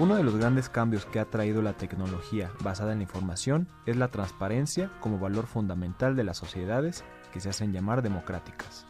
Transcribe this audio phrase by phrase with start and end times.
[0.00, 3.98] Uno de los grandes cambios que ha traído la tecnología basada en la información es
[3.98, 7.04] la transparencia como valor fundamental de las sociedades
[7.34, 8.86] que se hacen llamar democráticas.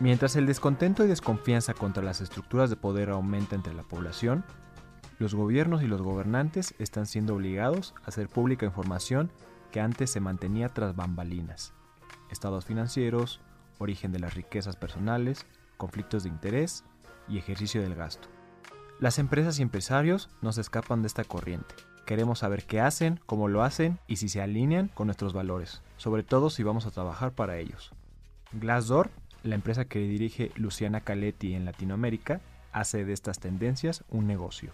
[0.00, 4.44] Mientras el descontento y desconfianza contra las estructuras de poder aumenta entre la población,
[5.18, 9.32] los gobiernos y los gobernantes están siendo obligados a hacer pública información
[9.72, 11.72] que antes se mantenía tras bambalinas.
[12.30, 13.40] Estados financieros,
[13.78, 15.46] origen de las riquezas personales,
[15.78, 16.84] conflictos de interés
[17.30, 18.33] y ejercicio del gasto.
[19.00, 21.74] Las empresas y empresarios no se escapan de esta corriente.
[22.06, 26.22] Queremos saber qué hacen, cómo lo hacen y si se alinean con nuestros valores, sobre
[26.22, 27.92] todo si vamos a trabajar para ellos.
[28.52, 29.10] Glassdoor,
[29.42, 32.40] la empresa que dirige Luciana Caletti en Latinoamérica,
[32.72, 34.70] hace de estas tendencias un negocio.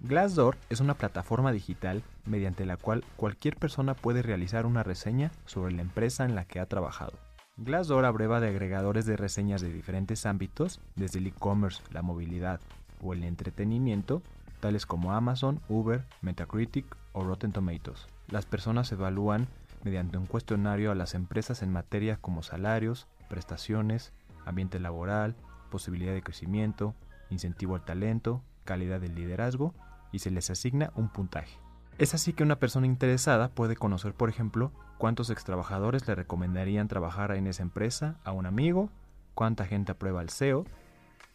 [0.00, 5.74] Glassdoor es una plataforma digital mediante la cual cualquier persona puede realizar una reseña sobre
[5.74, 7.18] la empresa en la que ha trabajado.
[7.58, 12.60] Glassdoor abreva de agregadores de reseñas de diferentes ámbitos, desde el e-commerce, la movilidad
[13.02, 14.22] o el entretenimiento,
[14.60, 18.06] tales como Amazon, Uber, Metacritic o Rotten Tomatoes.
[18.28, 19.48] Las personas evalúan
[19.84, 24.12] mediante un cuestionario a las empresas en materias como salarios, prestaciones,
[24.44, 25.36] ambiente laboral,
[25.70, 26.94] posibilidad de crecimiento,
[27.30, 29.74] incentivo al talento, calidad del liderazgo
[30.12, 31.58] y se les asigna un puntaje.
[31.98, 37.32] Es así que una persona interesada puede conocer, por ejemplo, cuántos extrabajadores le recomendarían trabajar
[37.32, 38.90] en esa empresa a un amigo,
[39.34, 40.64] cuánta gente aprueba el SEO,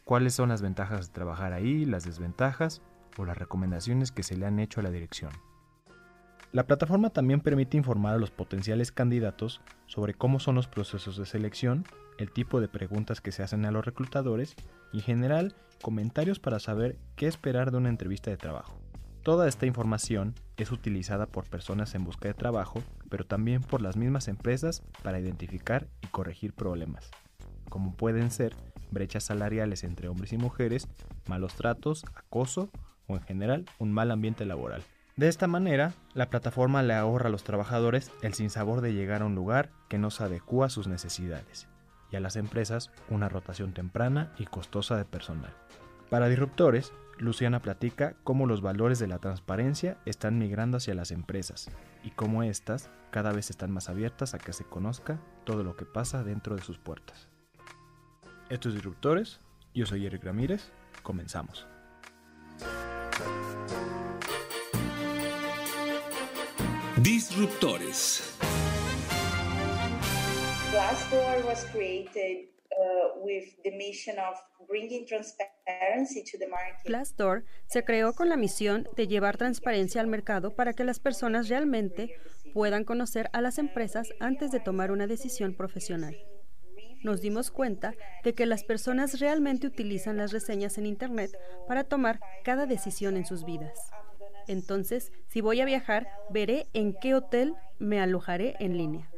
[0.03, 2.81] cuáles son las ventajas de trabajar ahí, las desventajas
[3.17, 5.31] o las recomendaciones que se le han hecho a la dirección.
[6.51, 11.25] La plataforma también permite informar a los potenciales candidatos sobre cómo son los procesos de
[11.25, 11.83] selección,
[12.19, 14.55] el tipo de preguntas que se hacen a los reclutadores
[14.91, 18.79] y en general comentarios para saber qué esperar de una entrevista de trabajo.
[19.23, 23.97] Toda esta información es utilizada por personas en busca de trabajo, pero también por las
[23.97, 27.09] mismas empresas para identificar y corregir problemas,
[27.69, 28.55] como pueden ser
[28.93, 30.87] brechas salariales entre hombres y mujeres,
[31.27, 32.69] malos tratos, acoso
[33.07, 34.83] o en general un mal ambiente laboral.
[35.15, 39.25] De esta manera, la plataforma le ahorra a los trabajadores el sinsabor de llegar a
[39.25, 41.67] un lugar que no se adecua a sus necesidades
[42.11, 45.53] y a las empresas una rotación temprana y costosa de personal.
[46.09, 51.69] Para disruptores, Luciana platica cómo los valores de la transparencia están migrando hacia las empresas
[52.03, 55.85] y cómo éstas cada vez están más abiertas a que se conozca todo lo que
[55.85, 57.29] pasa dentro de sus puertas.
[58.49, 59.39] Estos disruptores,
[59.73, 60.71] yo soy Eric Ramírez,
[61.01, 61.65] comenzamos.
[67.01, 68.37] Disruptores.
[70.71, 74.37] Glassdoor was created uh, with the mission of
[74.67, 76.85] bringing transparency to the market.
[76.85, 81.49] Glassdoor se creó con la misión de llevar transparencia al mercado para que las personas
[81.49, 82.15] realmente
[82.53, 86.15] puedan conocer a las empresas antes de tomar una decisión profesional.
[87.03, 87.93] Nos dimos cuenta
[88.23, 91.37] de que las personas realmente utilizan las reseñas en Internet
[91.67, 93.91] para tomar cada decisión en sus vidas.
[94.47, 99.09] Entonces, si voy a viajar, veré en qué hotel me alojaré en línea.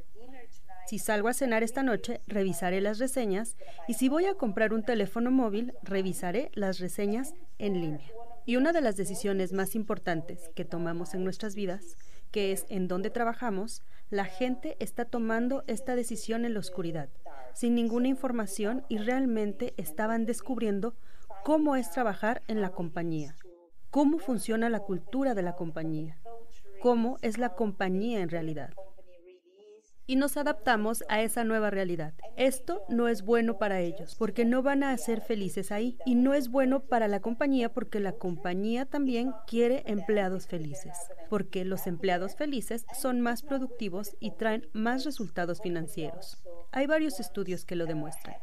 [0.88, 3.56] Si salgo a cenar esta noche, revisaré las reseñas
[3.88, 8.08] y si voy a comprar un teléfono móvil, revisaré las reseñas en línea.
[8.46, 11.98] Y una de las decisiones más importantes que tomamos en nuestras vidas,
[12.32, 13.82] que es en dónde trabajamos,
[14.12, 17.10] la gente está tomando esta decisión en la oscuridad,
[17.56, 20.94] sin ninguna información y realmente estaban descubriendo
[21.44, 23.36] cómo es trabajar en la compañía
[23.96, 26.18] cómo funciona la cultura de la compañía,
[26.82, 28.74] cómo es la compañía en realidad.
[30.08, 32.14] Y nos adaptamos a esa nueva realidad.
[32.38, 35.98] Esto no es bueno para ellos porque no van a ser felices ahí.
[36.06, 40.94] Y no es bueno para la compañía porque la compañía también quiere empleados felices.
[41.30, 46.38] Porque los empleados felices son más productivos y traen más resultados financieros.
[46.72, 48.36] Hay varios estudios que lo demuestran.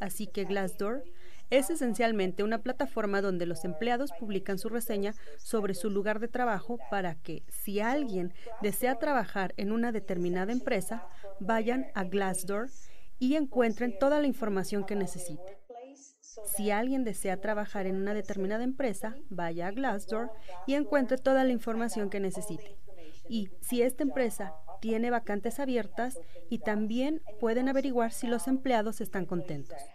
[0.00, 1.02] Así que Glassdoor
[1.50, 6.78] es esencialmente una plataforma donde los empleados publican su reseña sobre su lugar de trabajo
[6.90, 8.32] para que, si alguien
[8.62, 11.06] desea trabajar en una determinada empresa,
[11.40, 12.68] vayan a Glassdoor
[13.18, 15.58] y encuentren toda la información que necesite.
[16.56, 20.30] Si alguien desea trabajar en una determinada empresa, vaya a Glassdoor
[20.66, 22.76] y encuentre toda la información que necesite.
[23.28, 26.18] Y si esta empresa tiene vacantes abiertas
[26.50, 29.93] y también pueden averiguar si los empleados están contentos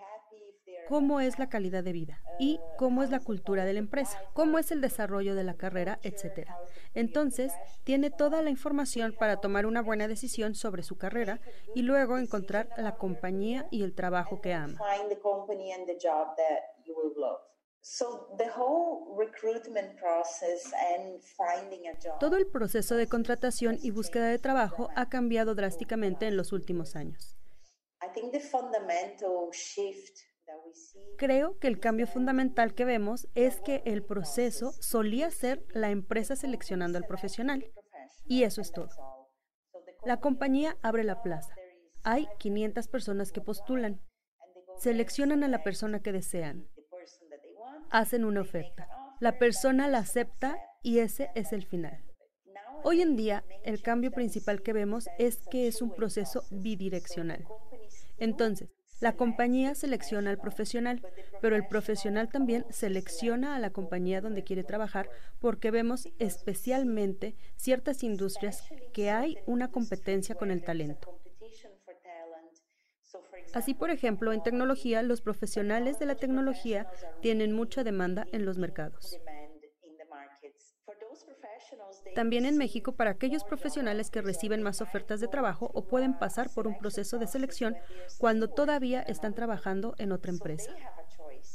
[0.89, 4.57] cómo es la calidad de vida y cómo es la cultura de la empresa, cómo
[4.57, 6.49] es el desarrollo de la carrera, etc.
[6.95, 7.53] Entonces,
[7.83, 11.41] tiene toda la información para tomar una buena decisión sobre su carrera
[11.75, 14.79] y luego encontrar la compañía y el trabajo que ama.
[22.19, 26.95] Todo el proceso de contratación y búsqueda de trabajo ha cambiado drásticamente en los últimos
[26.95, 27.37] años.
[31.17, 36.35] Creo que el cambio fundamental que vemos es que el proceso solía ser la empresa
[36.35, 37.65] seleccionando al profesional.
[38.25, 38.89] Y eso es todo.
[40.05, 41.53] La compañía abre la plaza.
[42.03, 44.01] Hay 500 personas que postulan.
[44.77, 46.69] Seleccionan a la persona que desean.
[47.89, 48.87] Hacen una oferta.
[49.19, 52.05] La persona la acepta y ese es el final.
[52.83, 57.45] Hoy en día, el cambio principal que vemos es que es un proceso bidireccional.
[58.17, 58.69] Entonces,
[58.99, 61.01] la compañía selecciona al profesional,
[61.41, 65.09] pero el profesional también selecciona a la compañía donde quiere trabajar
[65.39, 68.63] porque vemos especialmente ciertas industrias
[68.93, 71.19] que hay una competencia con el talento.
[73.53, 76.87] Así, por ejemplo, en tecnología, los profesionales de la tecnología
[77.21, 79.17] tienen mucha demanda en los mercados.
[82.15, 86.49] También en México para aquellos profesionales que reciben más ofertas de trabajo o pueden pasar
[86.49, 87.75] por un proceso de selección
[88.17, 90.71] cuando todavía están trabajando en otra empresa.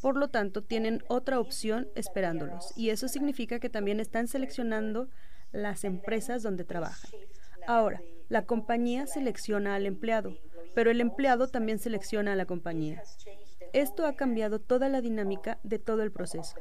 [0.00, 5.08] Por lo tanto, tienen otra opción esperándolos y eso significa que también están seleccionando
[5.52, 7.10] las empresas donde trabajan.
[7.66, 10.36] Ahora, la compañía selecciona al empleado,
[10.74, 13.02] pero el empleado también selecciona a la compañía.
[13.74, 16.54] Esto ha cambiado toda la dinámica de todo el proceso.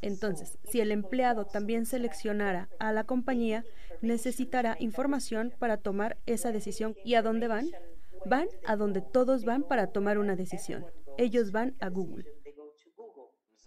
[0.00, 3.64] Entonces, si el empleado también seleccionara a la compañía,
[4.00, 6.96] necesitará información para tomar esa decisión.
[7.04, 7.68] ¿Y a dónde van?
[8.24, 10.86] Van a donde todos van para tomar una decisión.
[11.18, 12.24] Ellos van a Google.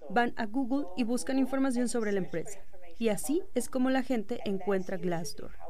[0.10, 2.60] Van a Google y buscan información sobre la empresa.
[2.98, 5.67] Y así es como la gente encuentra Glassdoor.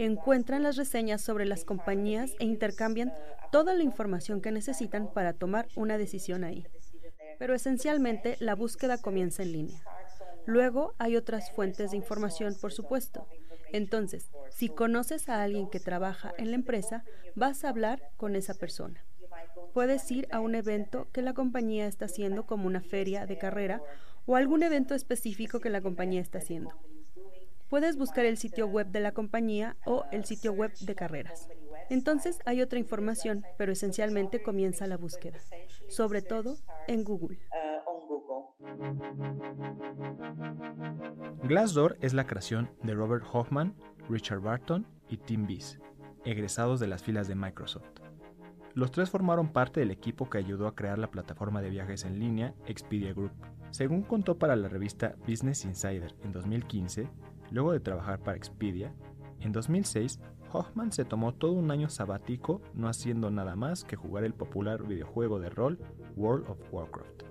[0.00, 3.12] Encuentran las reseñas sobre las compañías e intercambian
[3.52, 6.66] toda la información que necesitan para tomar una decisión ahí.
[7.38, 9.82] Pero esencialmente la búsqueda comienza en línea.
[10.46, 13.26] Luego hay otras fuentes de información, por supuesto.
[13.74, 17.04] Entonces, si conoces a alguien que trabaja en la empresa,
[17.34, 19.04] vas a hablar con esa persona.
[19.74, 23.82] Puedes ir a un evento que la compañía está haciendo como una feria de carrera
[24.24, 26.74] o algún evento específico que la compañía está haciendo.
[27.70, 31.48] Puedes buscar el sitio web de la compañía o el sitio web de carreras.
[31.88, 35.38] Entonces hay otra información, pero esencialmente comienza la búsqueda,
[35.88, 36.56] sobre todo
[36.88, 37.38] en Google.
[41.44, 43.74] Glassdoor es la creación de Robert Hoffman,
[44.08, 45.78] Richard Barton y Tim Bees,
[46.24, 47.88] egresados de las filas de Microsoft.
[48.74, 52.18] Los tres formaron parte del equipo que ayudó a crear la plataforma de viajes en
[52.18, 53.32] línea Expedia Group.
[53.70, 57.08] Según contó para la revista Business Insider en 2015,
[57.50, 58.94] luego de trabajar para Expedia,
[59.40, 60.20] en 2006
[60.52, 64.86] Hoffman se tomó todo un año sabático no haciendo nada más que jugar el popular
[64.86, 65.78] videojuego de rol
[66.16, 67.22] World of Warcraft,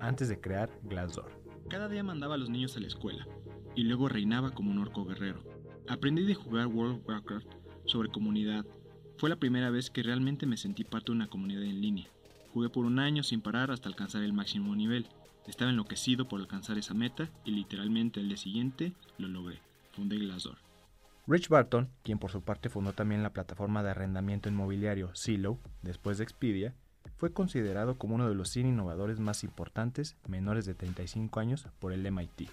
[0.00, 1.30] antes de crear Glassdoor.
[1.68, 3.26] Cada día mandaba a los niños a la escuela,
[3.74, 5.40] y luego reinaba como un orco guerrero.
[5.88, 7.48] Aprendí de jugar World of Warcraft
[7.86, 8.66] sobre comunidad.
[9.16, 12.08] Fue la primera vez que realmente me sentí parte de una comunidad en línea.
[12.52, 15.06] Jugué por un año sin parar hasta alcanzar el máximo nivel.
[15.46, 19.65] Estaba enloquecido por alcanzar esa meta y literalmente el día siguiente lo logré.
[19.96, 20.58] Fundé Glassdoor.
[21.26, 26.18] Rich Barton, quien por su parte fundó también la plataforma de arrendamiento inmobiliario Zillow después
[26.18, 26.74] de Expedia,
[27.16, 31.92] fue considerado como uno de los 100 innovadores más importantes menores de 35 años por
[31.92, 32.50] el MIT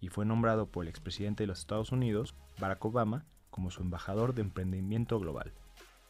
[0.00, 4.34] y fue nombrado por el expresidente de los Estados Unidos, Barack Obama, como su embajador
[4.34, 5.52] de emprendimiento global.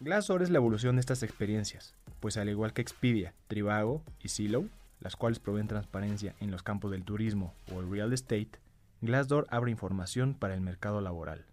[0.00, 4.68] Glassdoor es la evolución de estas experiencias, pues al igual que Expedia, Trivago y Zillow,
[5.00, 8.61] las cuales proveen transparencia en los campos del turismo o el real estate,
[9.00, 11.47] Glassdoor abre información para el mercado laboral.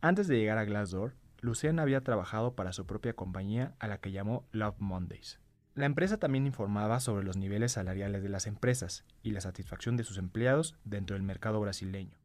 [0.00, 4.12] Antes de llegar a Glassdoor, Luciana había trabajado para su propia compañía a la que
[4.12, 5.40] llamó Love Mondays.
[5.74, 10.04] La empresa también informaba sobre los niveles salariales de las empresas y la satisfacción de
[10.04, 12.16] sus empleados dentro del mercado brasileño.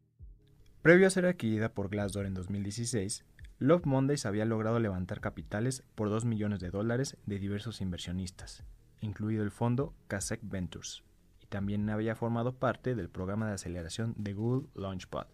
[0.82, 3.24] Previo a ser adquirida por Glassdoor en 2016,
[3.58, 8.62] Love Mondays había logrado levantar capitales por 2 millones de dólares de diversos inversionistas,
[9.00, 11.02] incluido el fondo Kasek Ventures,
[11.50, 15.26] también había formado parte del programa de aceleración de Google Launchpad.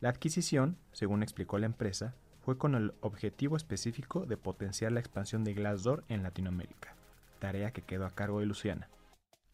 [0.00, 5.42] La adquisición, según explicó la empresa, fue con el objetivo específico de potenciar la expansión
[5.42, 6.94] de Glassdoor en Latinoamérica,
[7.38, 8.88] tarea que quedó a cargo de Luciana.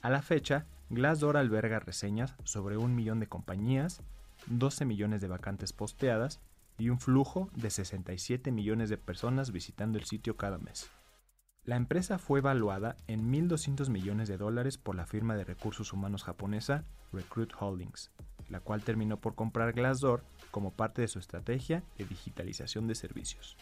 [0.03, 4.03] A la fecha, Glassdoor alberga reseñas sobre un millón de compañías,
[4.47, 6.41] 12 millones de vacantes posteadas
[6.79, 10.91] y un flujo de 67 millones de personas visitando el sitio cada mes.
[11.71, 16.25] La empresa fue evaluada en 1.200 millones de dólares por la firma de recursos humanos
[16.25, 18.11] japonesa Recruit Holdings,
[18.49, 23.57] la cual terminó por comprar Glassdoor como parte de su estrategia de digitalización de servicios.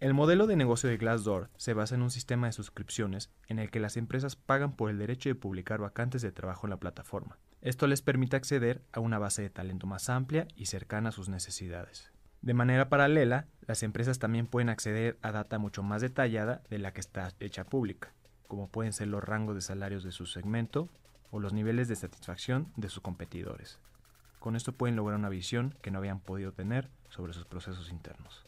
[0.00, 3.70] El modelo de negocio de Glassdoor se basa en un sistema de suscripciones en el
[3.70, 7.36] que las empresas pagan por el derecho de publicar vacantes de trabajo en la plataforma.
[7.60, 11.28] Esto les permite acceder a una base de talento más amplia y cercana a sus
[11.28, 12.15] necesidades.
[12.42, 16.92] De manera paralela, las empresas también pueden acceder a data mucho más detallada de la
[16.92, 18.12] que está hecha pública,
[18.46, 20.88] como pueden ser los rangos de salarios de su segmento
[21.30, 23.80] o los niveles de satisfacción de sus competidores.
[24.38, 28.46] Con esto pueden lograr una visión que no habían podido tener sobre sus procesos internos.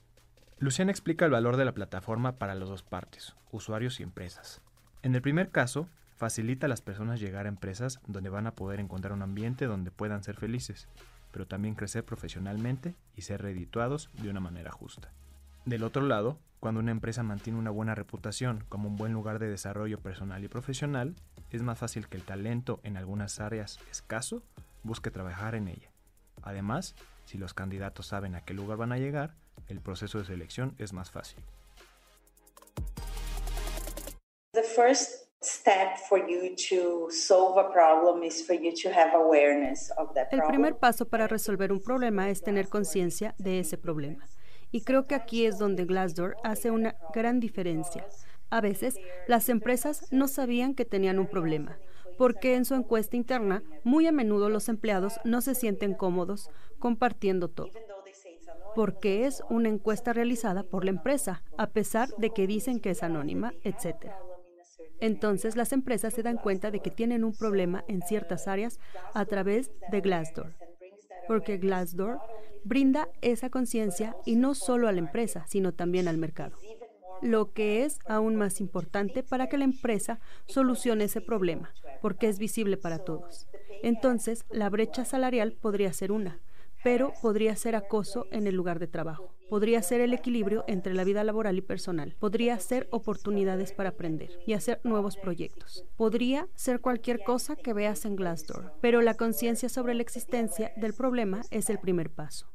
[0.61, 4.61] Luciana explica el valor de la plataforma para las dos partes, usuarios y empresas.
[5.02, 8.80] En el primer caso, facilita a las personas llegar a empresas donde van a poder
[8.80, 10.88] encontrar un ambiente donde puedan ser felices,
[11.30, 15.12] pero también crecer profesionalmente y ser redituados de una manera justa.
[15.64, 19.49] Del otro lado, cuando una empresa mantiene una buena reputación como un buen lugar de
[19.49, 21.14] desarrollo personal y profesional,
[21.50, 24.42] es más fácil que el talento en algunas áreas escaso
[24.82, 25.90] busque trabajar en ella.
[26.42, 26.94] Además,
[27.25, 29.35] si los candidatos saben a qué lugar van a llegar,
[29.68, 31.42] el proceso de selección es más fácil.
[40.33, 44.26] El primer paso para resolver un problema es tener conciencia de ese problema.
[44.73, 48.04] Y creo que aquí es donde Glassdoor hace una gran diferencia.
[48.50, 48.97] A veces,
[49.28, 51.78] las empresas no sabían que tenían un problema,
[52.16, 57.49] porque en su encuesta interna, muy a menudo los empleados no se sienten cómodos compartiendo
[57.49, 57.71] todo
[58.75, 63.02] porque es una encuesta realizada por la empresa, a pesar de que dicen que es
[63.02, 64.12] anónima, etc.
[65.00, 68.81] Entonces las empresas se dan cuenta de que tienen un problema en ciertas áreas
[69.14, 70.55] a través de Glassdoor,
[71.26, 72.19] porque Glassdoor
[72.64, 76.59] brinda esa conciencia y no solo a la empresa, sino también al mercado.
[77.23, 82.38] Lo que es aún más importante para que la empresa solucione ese problema, porque es
[82.38, 83.49] visible para todos.
[83.83, 86.40] Entonces, la brecha salarial podría ser una,
[86.85, 89.38] pero podría ser acoso en el lugar de trabajo.
[89.49, 92.14] Podría ser el equilibrio entre la vida laboral y personal.
[92.19, 95.85] Podría ser oportunidades para aprender y hacer nuevos proyectos.
[95.97, 100.95] Podría ser cualquier cosa que veas en Glassdoor, pero la conciencia sobre la existencia del
[100.95, 102.47] problema es el primer paso.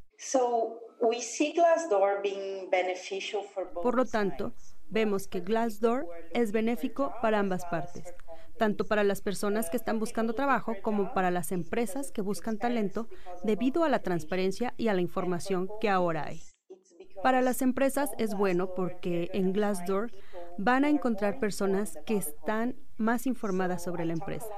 [3.81, 4.53] Por lo tanto,
[4.89, 8.13] vemos que Glassdoor es benéfico para ambas partes
[8.57, 13.07] tanto para las personas que están buscando trabajo como para las empresas que buscan talento
[13.43, 16.41] debido a la transparencia y a la información que ahora hay.
[17.23, 20.11] Para las empresas es bueno porque en Glassdoor
[20.57, 24.49] van a encontrar personas que están más informadas sobre la empresa.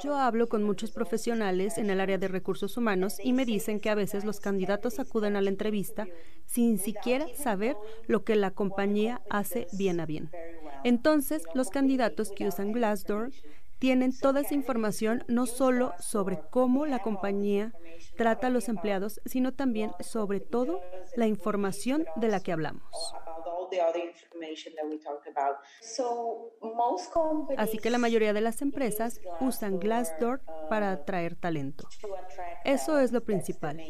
[0.00, 3.90] Yo hablo con muchos profesionales en el área de recursos humanos y me dicen que
[3.90, 6.06] a veces los candidatos acuden a la entrevista
[6.46, 10.30] sin siquiera saber lo que la compañía hace bien a bien.
[10.84, 13.30] Entonces, los candidatos que usan Glassdoor
[13.82, 17.72] tienen toda esa información no solo sobre cómo la compañía
[18.16, 20.80] trata a los empleados, sino también sobre todo
[21.16, 23.12] la información de la que hablamos.
[27.56, 31.88] Así que la mayoría de las empresas usan Glassdoor para uh, atraer talento.
[32.64, 33.80] Eso es lo principal.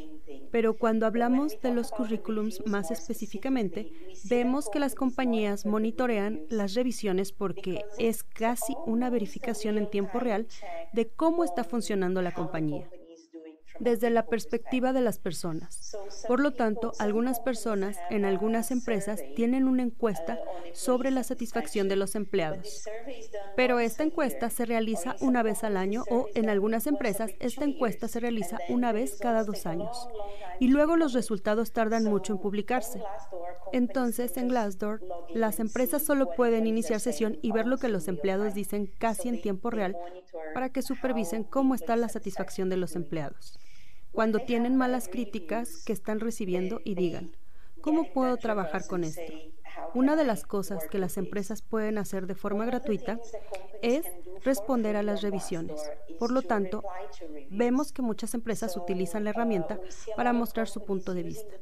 [0.50, 3.92] Pero cuando hablamos de los currículums más específicamente,
[4.24, 10.46] vemos que las compañías monitorean las revisiones porque es casi una verificación en tiempo real
[10.92, 12.88] de cómo está funcionando la compañía
[13.78, 15.96] desde la perspectiva de las personas.
[16.26, 20.38] Por lo tanto, algunas personas en algunas empresas tienen una encuesta
[20.72, 22.88] sobre la satisfacción de los empleados.
[23.56, 28.08] Pero esta encuesta se realiza una vez al año o en algunas empresas esta encuesta
[28.08, 30.08] se realiza una vez cada dos años.
[30.60, 33.02] Y luego los resultados tardan mucho en publicarse.
[33.72, 35.00] Entonces, en Glassdoor,
[35.34, 39.40] las empresas solo pueden iniciar sesión y ver lo que los empleados dicen casi en
[39.40, 39.96] tiempo real
[40.54, 43.58] para que supervisen cómo está la satisfacción de los empleados
[44.12, 47.34] cuando tienen malas críticas que están recibiendo y digan,
[47.80, 49.32] ¿cómo puedo trabajar con esto?
[49.94, 53.18] Una de las cosas que las empresas pueden hacer de forma gratuita
[53.82, 54.04] es
[54.44, 55.80] responder a las revisiones.
[56.18, 56.84] Por lo tanto,
[57.50, 59.80] vemos que muchas empresas utilizan la herramienta
[60.16, 61.54] para mostrar su punto de vista.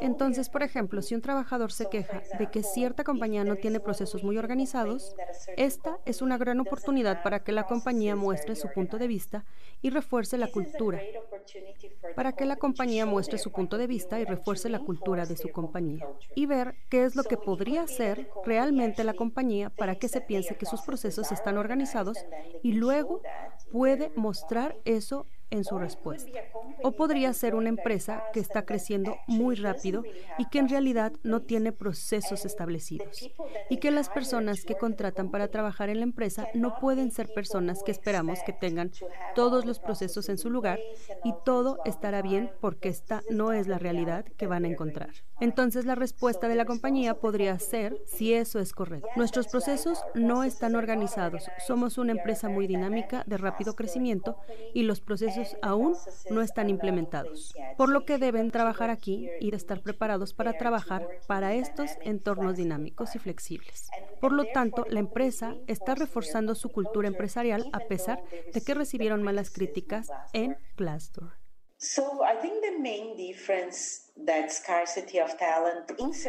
[0.00, 4.22] Entonces, por ejemplo, si un trabajador se queja de que cierta compañía no tiene procesos
[4.22, 5.14] muy organizados,
[5.56, 9.44] esta es una gran oportunidad para que la compañía muestre su punto de vista
[9.82, 11.00] y refuerce la cultura.
[12.16, 15.50] Para que la compañía muestre su punto de vista y refuerce la cultura de su
[15.50, 16.06] compañía.
[16.34, 20.56] Y ver qué es lo que podría hacer realmente la compañía para que se piense
[20.56, 22.18] que sus procesos están organizados
[22.62, 23.20] y luego
[23.72, 26.30] puede mostrar eso en su respuesta.
[26.82, 30.02] O podría ser una empresa que está creciendo muy rápido
[30.38, 33.30] y que en realidad no tiene procesos establecidos.
[33.70, 37.82] Y que las personas que contratan para trabajar en la empresa no pueden ser personas
[37.82, 38.90] que esperamos que tengan
[39.34, 40.78] todos los procesos en su lugar
[41.24, 45.10] y todo estará bien porque esta no es la realidad que van a encontrar.
[45.40, 49.08] Entonces la respuesta de la compañía podría ser si eso es correcto.
[49.16, 51.48] Nuestros procesos no están organizados.
[51.66, 54.36] Somos una empresa muy dinámica de rápido crecimiento
[54.72, 55.00] y los
[55.44, 55.96] procesos aún
[56.30, 57.54] no están implementados.
[57.76, 63.14] Por lo que deben trabajar aquí y estar preparados para trabajar para estos entornos dinámicos
[63.14, 63.88] y flexibles.
[64.20, 68.22] Por lo tanto, la empresa está reforzando su cultura empresarial a pesar
[68.52, 71.32] de que recibieron malas críticas en Glassdoor.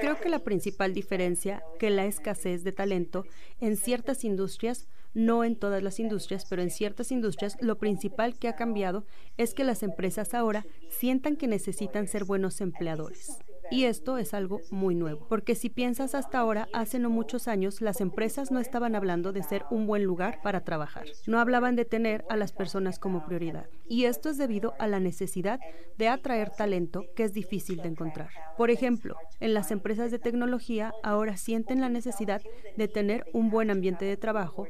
[0.02, 3.24] Creo que la principal diferencia que la escasez de talento
[3.62, 8.48] en ciertas industrias no en todas las industrias, pero en ciertas industrias, lo principal que
[8.48, 9.06] ha cambiado
[9.38, 13.40] es que las empresas ahora sientan que necesitan ser buenos empleadores.
[13.72, 17.82] Y esto es algo muy nuevo, porque si piensas hasta ahora, hace no muchos años,
[17.82, 21.86] las empresas no estaban hablando de ser un buen lugar para trabajar, no hablaban de
[21.86, 23.68] tener a las personas como prioridad.
[23.90, 25.60] Y esto es debido a la necesidad
[25.98, 28.30] de atraer talento que es difícil de encontrar.
[28.56, 32.42] Por ejemplo, en las empresas de tecnología ahora sienten la necesidad
[32.78, 34.68] de tener un buen ambiente de trabajo,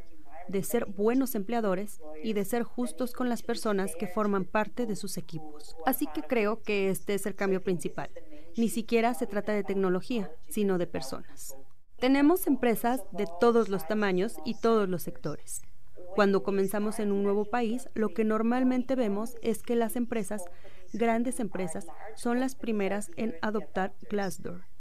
[0.48, 4.96] de ser buenos empleadores y de ser justos con las personas que forman parte de
[4.96, 5.76] sus equipos.
[5.86, 8.10] Así que creo que este es el cambio principal.
[8.58, 11.56] Ni siquiera se trata de tecnología, sino de personas.
[11.98, 15.62] Tenemos empresas de todos los tamaños y todos los sectores.
[16.16, 20.44] Cuando comenzamos en un nuevo país, lo que normalmente vemos es que las empresas,
[20.94, 24.75] grandes empresas, son las primeras en adoptar Glassdoor.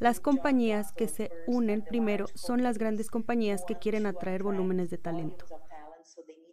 [0.00, 4.98] Las compañías que se unen primero son las grandes compañías que quieren atraer volúmenes de
[4.98, 5.46] talento.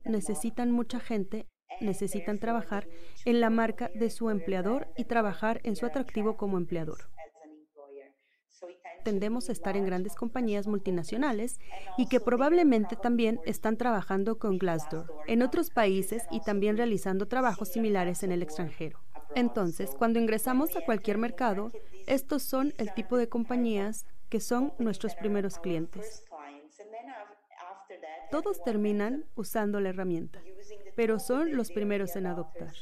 [0.06, 1.48] Necesitan mucha gente
[1.82, 2.88] necesitan trabajar
[3.26, 7.10] en la marca de su empleador y trabajar en su atractivo como empleador.
[9.04, 11.60] Tendemos a estar en grandes compañías multinacionales
[11.98, 17.70] y que probablemente también están trabajando con Glassdoor en otros países y también realizando trabajos
[17.70, 19.00] similares en el extranjero.
[19.36, 21.72] Entonces, cuando ingresamos a cualquier mercado,
[22.08, 26.26] estos son el tipo de compañías que son nuestros primeros clientes.
[28.30, 30.42] Todos terminan usando la herramienta
[30.96, 32.74] pero son los primeros en adoptar.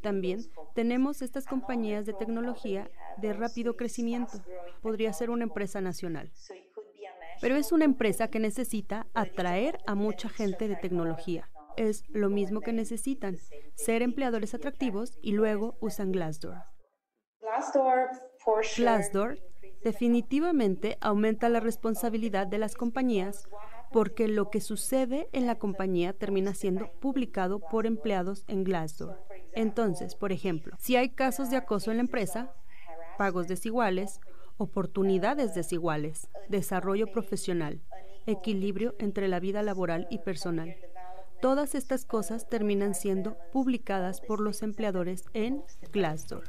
[0.00, 0.40] También
[0.74, 4.40] tenemos estas compañías de tecnología de rápido crecimiento.
[4.80, 6.30] Podría ser una empresa nacional.
[7.40, 11.48] Pero es una empresa que necesita atraer a mucha gente de tecnología.
[11.78, 13.38] Es lo mismo que necesitan,
[13.76, 16.64] ser empleadores atractivos y luego usan Glassdoor.
[18.76, 19.38] Glassdoor
[19.84, 23.48] definitivamente aumenta la responsabilidad de las compañías
[23.92, 29.16] porque lo que sucede en la compañía termina siendo publicado por empleados en Glassdoor.
[29.52, 32.52] Entonces, por ejemplo, si hay casos de acoso en la empresa,
[33.18, 34.20] pagos desiguales,
[34.56, 37.80] oportunidades desiguales, desarrollo profesional,
[38.26, 40.74] equilibrio entre la vida laboral y personal.
[41.40, 46.44] Todas estas cosas terminan siendo publicadas por los empleadores en Glassdoor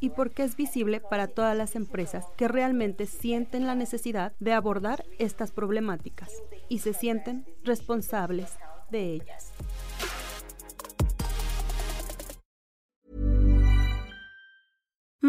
[0.00, 5.04] y porque es visible para todas las empresas que realmente sienten la necesidad de abordar
[5.18, 6.32] estas problemáticas
[6.68, 8.50] y se sienten responsables
[8.90, 9.52] de ellas.